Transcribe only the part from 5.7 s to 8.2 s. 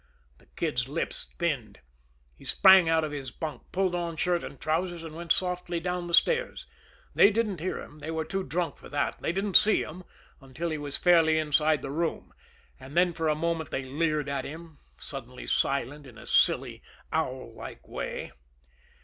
down the stairs. They didn't hear him, they